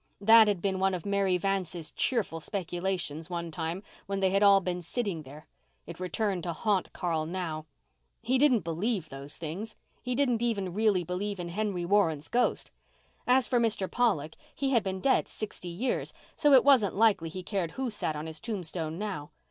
That 0.19 0.47
had 0.47 0.63
been 0.63 0.79
one 0.79 0.95
of 0.95 1.05
Mary 1.05 1.37
Vance's 1.37 1.91
cheerful 1.91 2.39
speculations 2.39 3.29
one 3.29 3.51
time 3.51 3.83
when 4.07 4.19
they 4.19 4.31
had 4.31 4.41
all 4.41 4.59
been 4.59 4.81
sitting 4.81 5.21
there. 5.21 5.45
It 5.85 5.99
returned 5.99 6.41
to 6.41 6.53
haunt 6.53 6.91
Carl 6.91 7.27
now. 7.27 7.67
He 8.23 8.39
didn't 8.39 8.61
believe 8.63 9.09
those 9.09 9.37
things; 9.37 9.75
he 10.01 10.15
didn't 10.15 10.41
even 10.41 10.73
really 10.73 11.03
believe 11.03 11.39
in 11.39 11.49
Henry 11.49 11.85
Warren's 11.85 12.29
ghost. 12.29 12.71
As 13.27 13.47
for 13.47 13.59
Mr. 13.59 13.87
Pollock, 13.91 14.33
he 14.55 14.71
had 14.71 14.81
been 14.81 15.01
dead 15.01 15.27
sixty 15.27 15.69
years, 15.69 16.13
so 16.35 16.51
it 16.53 16.63
wasn't 16.65 16.95
likely 16.95 17.29
he 17.29 17.43
cared 17.43 17.73
who 17.73 17.91
sat 17.91 18.15
on 18.15 18.25
his 18.25 18.39
tombstone 18.41 18.97
now. 18.97 19.29